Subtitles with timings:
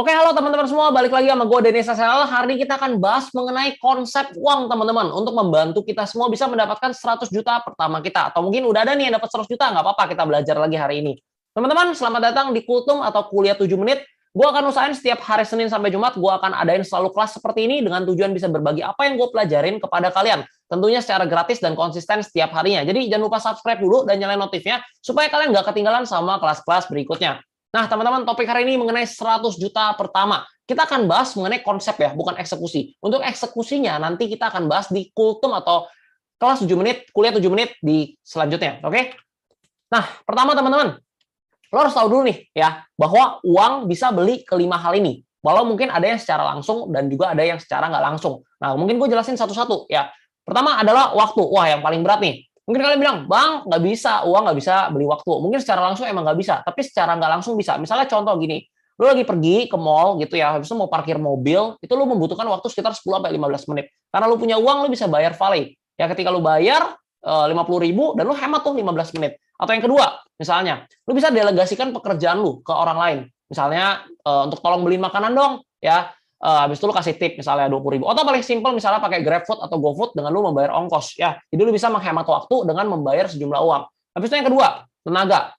[0.00, 0.88] Oke, halo teman-teman semua.
[0.96, 2.24] Balik lagi sama gue, Denisa Sel.
[2.24, 5.12] Hari ini kita akan bahas mengenai konsep uang, teman-teman.
[5.12, 8.32] Untuk membantu kita semua bisa mendapatkan 100 juta pertama kita.
[8.32, 11.04] Atau mungkin udah ada nih yang dapat 100 juta, nggak apa-apa, kita belajar lagi hari
[11.04, 11.20] ini.
[11.52, 14.00] Teman-teman, selamat datang di Kultum atau Kuliah 7 Menit.
[14.32, 17.84] Gue akan usahain setiap hari Senin sampai Jumat, gue akan adain selalu kelas seperti ini
[17.84, 20.48] dengan tujuan bisa berbagi apa yang gue pelajarin kepada kalian.
[20.64, 22.88] Tentunya secara gratis dan konsisten setiap harinya.
[22.88, 27.44] Jadi jangan lupa subscribe dulu dan nyalain notifnya supaya kalian nggak ketinggalan sama kelas-kelas berikutnya.
[27.70, 30.42] Nah, teman-teman, topik hari ini mengenai 100 juta pertama.
[30.66, 32.98] Kita akan bahas mengenai konsep ya, bukan eksekusi.
[32.98, 35.86] Untuk eksekusinya nanti kita akan bahas di kultum atau
[36.34, 39.14] kelas 7 menit, kuliah 7 menit di selanjutnya, oke?
[39.90, 40.98] Nah, pertama teman-teman,
[41.70, 45.22] lo harus tahu dulu nih ya, bahwa uang bisa beli kelima hal ini.
[45.40, 48.42] Walau mungkin ada yang secara langsung dan juga ada yang secara nggak langsung.
[48.58, 50.10] Nah, mungkin gue jelasin satu-satu ya.
[50.44, 51.40] Pertama adalah waktu.
[51.40, 52.49] Wah, yang paling berat nih.
[52.70, 55.32] Mungkin kalian bilang, bang, nggak bisa, uang nggak bisa beli waktu.
[55.42, 57.74] Mungkin secara langsung emang nggak bisa, tapi secara nggak langsung bisa.
[57.82, 58.62] Misalnya contoh gini,
[58.94, 62.46] lu lagi pergi ke mall gitu ya, habis itu mau parkir mobil, itu lu membutuhkan
[62.46, 63.90] waktu sekitar 10 sampai 15 menit.
[64.14, 65.74] Karena lu punya uang, lu bisa bayar valet.
[65.98, 66.94] Ya ketika lu bayar
[67.26, 69.42] eh, lima puluh ribu dan lu hemat tuh 15 menit.
[69.58, 70.06] Atau yang kedua,
[70.38, 73.18] misalnya, lu bisa delegasikan pekerjaan lu ke orang lain.
[73.50, 76.14] Misalnya eh, untuk tolong beliin makanan dong, ya.
[76.40, 79.20] Uh, habis itu lu kasih tip misalnya dua puluh ribu atau paling simpel misalnya pakai
[79.20, 83.28] GrabFood atau GoFood dengan lu membayar ongkos ya jadi lu bisa menghemat waktu dengan membayar
[83.28, 83.82] sejumlah uang
[84.16, 85.52] habis itu yang kedua tenaga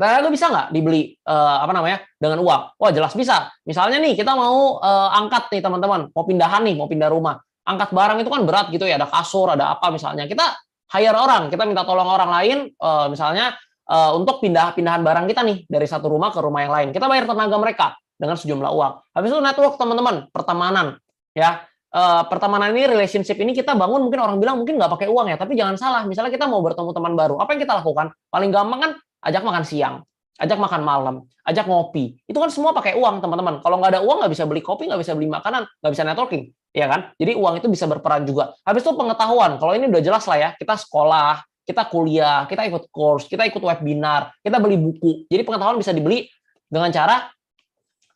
[0.00, 2.80] Tenaga bisa nggak dibeli uh, apa namanya dengan uang?
[2.80, 3.52] Wah jelas bisa.
[3.68, 7.36] Misalnya nih kita mau uh, angkat nih teman-teman, mau pindahan nih, mau pindah rumah.
[7.68, 10.24] Angkat barang itu kan berat gitu ya, ada kasur, ada apa misalnya.
[10.24, 10.56] Kita
[10.96, 13.52] hire orang, kita minta tolong orang lain, uh, misalnya
[13.92, 16.88] uh, untuk pindah-pindahan barang kita nih dari satu rumah ke rumah yang lain.
[16.96, 17.86] Kita bayar tenaga mereka
[18.20, 18.92] dengan sejumlah uang.
[19.16, 21.00] Habis itu network teman-teman, pertemanan,
[21.32, 21.64] ya.
[21.90, 25.36] Uh, pertemanan ini, relationship ini kita bangun mungkin orang bilang mungkin nggak pakai uang ya,
[25.40, 26.06] tapi jangan salah.
[26.06, 28.14] Misalnya kita mau bertemu teman baru, apa yang kita lakukan?
[28.30, 28.90] Paling gampang kan
[29.26, 29.94] ajak makan siang,
[30.38, 32.14] ajak makan malam, ajak ngopi.
[32.30, 33.58] Itu kan semua pakai uang, teman-teman.
[33.58, 36.42] Kalau nggak ada uang, nggak bisa beli kopi, nggak bisa beli makanan, nggak bisa networking,
[36.70, 37.10] ya kan?
[37.18, 38.54] Jadi uang itu bisa berperan juga.
[38.62, 39.58] Habis itu pengetahuan.
[39.58, 43.62] Kalau ini udah jelas lah ya, kita sekolah, kita kuliah, kita ikut course, kita ikut
[43.66, 45.26] webinar, kita beli buku.
[45.26, 46.30] Jadi pengetahuan bisa dibeli
[46.70, 47.26] dengan cara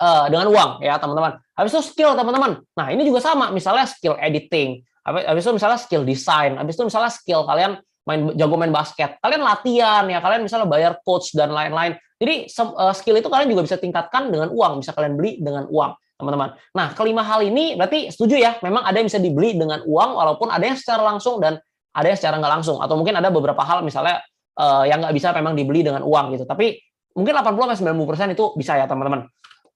[0.05, 1.41] uh, dengan uang, ya teman-teman.
[1.57, 2.61] Habis itu skill, teman-teman.
[2.77, 7.13] Nah ini juga sama, misalnya skill editing, habis itu misalnya skill design, habis itu misalnya
[7.13, 11.97] skill kalian main jago main basket, kalian latihan ya, kalian misalnya bayar coach dan lain-lain.
[12.21, 12.53] Jadi
[12.93, 16.53] skill itu kalian juga bisa tingkatkan dengan uang, bisa kalian beli dengan uang, teman-teman.
[16.77, 20.53] Nah, kelima hal ini berarti setuju ya, memang ada yang bisa dibeli dengan uang, walaupun
[20.53, 21.57] ada yang secara langsung dan
[21.97, 24.21] ada yang secara nggak langsung, atau mungkin ada beberapa hal misalnya
[24.57, 26.45] uh, yang nggak bisa memang dibeli dengan uang gitu.
[26.45, 26.77] Tapi
[27.17, 29.25] mungkin 80 90 persen itu bisa ya teman-teman.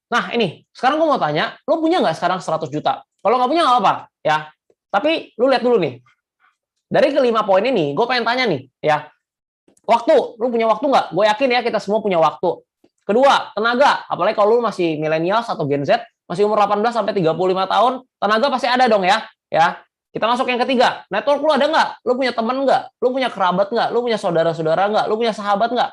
[0.08, 3.04] Nah ini, sekarang gue mau tanya, lo punya nggak sekarang 100 juta?
[3.20, 4.48] Kalau nggak punya nggak apa-apa, ya.
[4.88, 6.00] Tapi lu lihat dulu nih,
[6.88, 9.12] dari kelima poin ini, gue pengen tanya nih, ya.
[9.84, 11.06] Waktu, lu punya waktu nggak?
[11.12, 12.60] Gue yakin ya kita semua punya waktu.
[13.08, 14.04] Kedua, tenaga.
[14.04, 17.32] Apalagi kalau lu masih milenial atau Gen Z, masih umur 18 sampai 35
[17.64, 19.24] tahun, tenaga pasti ada dong ya.
[19.48, 19.80] Ya.
[20.12, 21.04] Kita masuk yang ketiga.
[21.08, 21.88] Network lu ada nggak?
[22.04, 22.82] Lu punya teman nggak?
[23.00, 23.88] Lu punya kerabat nggak?
[23.92, 25.04] Lu punya saudara-saudara nggak?
[25.08, 25.91] Lu punya sahabat nggak?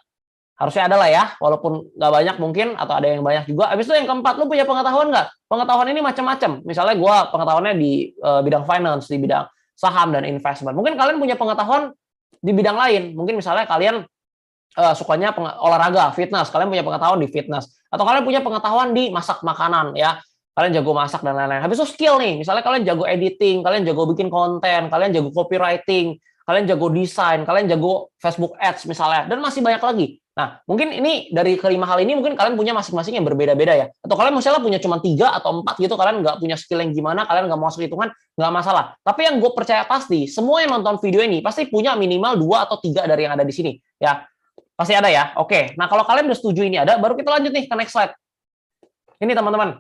[0.56, 3.76] Harusnya ada lah ya, walaupun nggak banyak mungkin, atau ada yang banyak juga.
[3.76, 5.28] Habis itu yang keempat, lu punya pengetahuan nggak?
[5.52, 6.52] Pengetahuan ini macam-macam.
[6.64, 9.44] Misalnya gue pengetahuannya di uh, bidang finance, di bidang
[9.76, 10.72] saham dan investment.
[10.80, 11.92] Mungkin kalian punya pengetahuan
[12.40, 13.20] di bidang lain.
[13.20, 14.08] Mungkin misalnya kalian
[14.80, 17.76] uh, sukanya olahraga, fitness, kalian punya pengetahuan di fitness.
[17.92, 20.24] Atau kalian punya pengetahuan di masak makanan ya.
[20.56, 21.60] Kalian jago masak dan lain-lain.
[21.60, 26.16] Habis itu skill nih, misalnya kalian jago editing, kalian jago bikin konten, kalian jago copywriting,
[26.48, 30.08] kalian jago desain, kalian jago Facebook Ads misalnya, dan masih banyak lagi.
[30.36, 33.88] Nah, mungkin ini dari kelima hal ini mungkin kalian punya masing-masing yang berbeda-beda ya.
[34.04, 37.24] Atau kalian misalnya punya cuma tiga atau empat gitu, kalian nggak punya skill yang gimana,
[37.24, 39.00] kalian nggak mau masuk hitungan, nggak masalah.
[39.00, 42.76] Tapi yang gue percaya pasti, semua yang nonton video ini pasti punya minimal dua atau
[42.84, 43.80] tiga dari yang ada di sini.
[43.96, 44.28] Ya,
[44.76, 45.32] pasti ada ya.
[45.40, 48.12] Oke, nah kalau kalian udah setuju ini ada, baru kita lanjut nih ke next slide.
[49.24, 49.80] Ini teman-teman,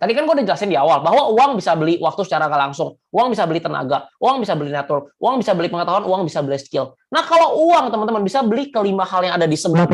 [0.00, 2.96] Tadi kan gue udah jelasin di awal bahwa uang bisa beli waktu secara nggak langsung,
[3.12, 6.56] uang bisa beli tenaga, uang bisa beli network, uang bisa beli pengetahuan, uang bisa beli
[6.56, 6.96] skill.
[7.12, 9.84] Nah kalau uang teman-teman bisa beli kelima hal yang ada di sebelah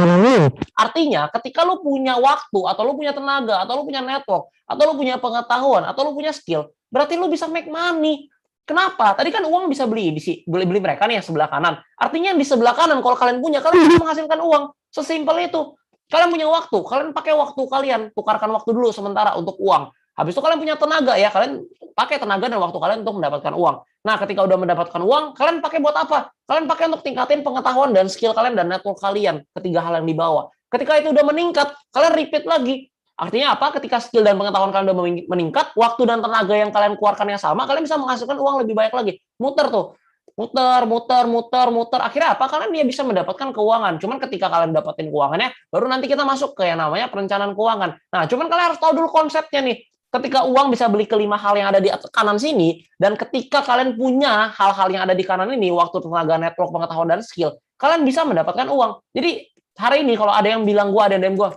[0.79, 4.95] artinya ketika lu punya waktu atau lu punya tenaga atau lu punya network atau lu
[4.95, 8.31] punya pengetahuan atau lu punya skill, berarti lu bisa make money.
[8.63, 9.15] Kenapa?
[9.19, 11.83] Tadi kan uang bisa beli di beli beli mereka nih yang sebelah kanan.
[11.99, 14.65] Artinya yang di sebelah kanan kalau kalian punya kalian bisa menghasilkan uang.
[14.91, 15.75] Sesimpel itu.
[16.07, 19.91] Kalian punya waktu, kalian pakai waktu kalian, tukarkan waktu dulu sementara untuk uang.
[20.17, 21.61] Habis itu kalian punya tenaga ya, kalian
[21.93, 23.77] pakai tenaga dan waktu kalian untuk mendapatkan uang.
[23.85, 26.33] Nah, ketika udah mendapatkan uang, kalian pakai buat apa?
[26.49, 30.49] Kalian pakai untuk tingkatin pengetahuan dan skill kalian dan network kalian, ketiga hal yang dibawa.
[30.73, 32.89] Ketika itu udah meningkat, kalian repeat lagi.
[33.17, 33.73] Artinya apa?
[33.77, 34.99] Ketika skill dan pengetahuan kalian udah
[35.29, 38.95] meningkat, waktu dan tenaga yang kalian keluarkan yang sama, kalian bisa menghasilkan uang lebih banyak
[38.97, 39.13] lagi.
[39.37, 39.97] Muter tuh.
[40.37, 41.97] muter, muter, muter, muter.
[42.05, 42.45] Akhirnya apa?
[42.45, 43.97] Kalian dia bisa mendapatkan keuangan.
[43.97, 47.97] Cuman ketika kalian dapetin keuangannya, baru nanti kita masuk ke yang namanya perencanaan keuangan.
[48.13, 49.81] Nah, cuman kalian harus tahu dulu konsepnya nih.
[50.17, 54.49] Ketika uang bisa beli kelima hal yang ada di kanan sini, dan ketika kalian punya
[54.49, 58.65] hal-hal yang ada di kanan ini, waktu tenaga network, pengetahuan, dan skill, kalian bisa mendapatkan
[58.73, 59.05] uang.
[59.13, 59.45] Jadi,
[59.77, 61.53] hari ini kalau ada yang bilang gue, ada yang DM gue,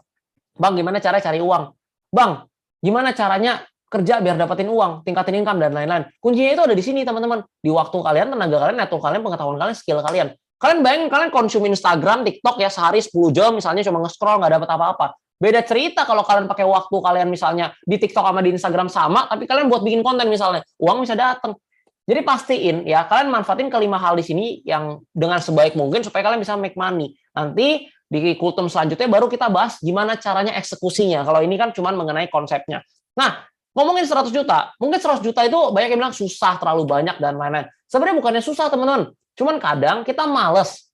[0.60, 1.72] Bang, gimana cara cari uang?
[2.12, 2.44] Bang,
[2.84, 6.04] gimana caranya kerja biar dapetin uang, tingkatin income dan lain-lain.
[6.20, 7.48] Kuncinya itu ada di sini teman-teman.
[7.64, 10.36] Di waktu kalian, tenaga kalian, network kalian, pengetahuan kalian, skill kalian.
[10.60, 14.70] Kalian bayangin kalian konsum Instagram, TikTok ya sehari 10 jam misalnya cuma nge-scroll nggak dapat
[14.76, 15.08] apa-apa.
[15.40, 19.48] Beda cerita kalau kalian pakai waktu kalian misalnya di TikTok sama di Instagram sama, tapi
[19.48, 21.56] kalian buat bikin konten misalnya, uang bisa datang.
[22.04, 26.42] Jadi pastiin ya kalian manfaatin kelima hal di sini yang dengan sebaik mungkin supaya kalian
[26.44, 27.16] bisa make money.
[27.32, 31.22] Nanti di kultum selanjutnya baru kita bahas gimana caranya eksekusinya.
[31.22, 32.82] Kalau ini kan cuma mengenai konsepnya.
[33.14, 33.46] Nah,
[33.78, 37.70] ngomongin 100 juta, mungkin 100 juta itu banyak yang bilang susah, terlalu banyak, dan lain-lain.
[37.86, 39.14] Sebenarnya bukannya susah, teman-teman.
[39.38, 40.89] Cuman kadang kita males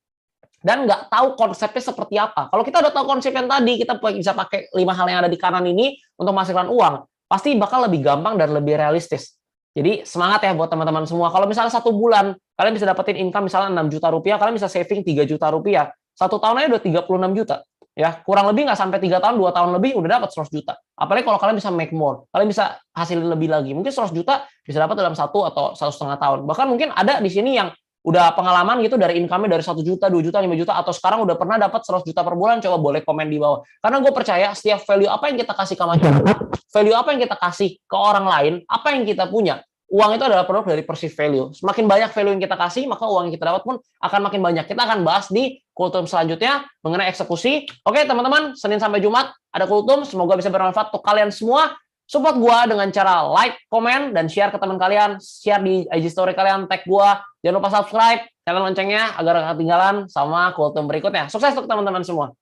[0.66, 2.50] dan nggak tahu konsepnya seperti apa.
[2.50, 5.38] Kalau kita udah tahu konsep yang tadi, kita bisa pakai lima hal yang ada di
[5.38, 9.38] kanan ini untuk menghasilkan uang, pasti bakal lebih gampang dan lebih realistis.
[9.78, 11.30] Jadi semangat ya buat teman-teman semua.
[11.30, 15.06] Kalau misalnya satu bulan, kalian bisa dapetin income misalnya 6 juta rupiah, kalian bisa saving
[15.06, 15.94] 3 juta rupiah.
[16.16, 17.56] Satu tahun aja udah 36 juta
[17.96, 21.24] ya kurang lebih nggak sampai tiga tahun dua tahun lebih udah dapat 100 juta apalagi
[21.24, 25.00] kalau kalian bisa make more kalian bisa hasilin lebih lagi mungkin 100 juta bisa dapat
[25.00, 27.72] dalam satu atau satu setengah tahun bahkan mungkin ada di sini yang
[28.06, 31.34] udah pengalaman gitu dari income-nya dari satu juta dua juta lima juta atau sekarang udah
[31.34, 34.86] pernah dapat 100 juta per bulan coba boleh komen di bawah karena gue percaya setiap
[34.86, 36.38] value apa yang kita kasih ke masyarakat
[36.70, 40.44] value apa yang kita kasih ke orang lain apa yang kita punya uang itu adalah
[40.50, 41.54] produk dari perceived value.
[41.54, 44.66] Semakin banyak value yang kita kasih, maka uang yang kita dapat pun akan makin banyak.
[44.66, 47.70] Kita akan bahas di kultum selanjutnya mengenai eksekusi.
[47.86, 50.02] Oke, teman-teman, Senin sampai Jumat ada kultum.
[50.04, 51.78] Semoga bisa bermanfaat untuk kalian semua.
[52.06, 55.18] Support gua dengan cara like, komen, dan share ke teman kalian.
[55.18, 57.26] Share di IG story kalian, tag gua.
[57.42, 61.26] Jangan lupa subscribe, nyalakan loncengnya agar gak ketinggalan sama kultum berikutnya.
[61.34, 62.38] Sukses untuk teman-teman semua.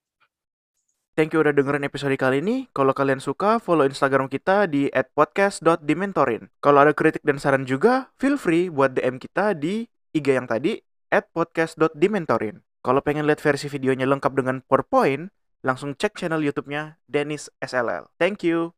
[1.13, 2.65] Thank you udah dengerin episode kali ini.
[2.73, 6.49] Kalau kalian suka, follow Instagram kita di @podcast.dimentorin.
[6.57, 10.81] Kalau ada kritik dan saran juga, feel free buat DM kita di IG yang tadi
[11.13, 12.65] @podcast.dimentorin.
[12.81, 15.29] Kalau pengen lihat versi videonya lengkap dengan PowerPoint,
[15.61, 18.09] langsung cek channel YouTube-nya Dennis SLL.
[18.17, 18.73] Thank you.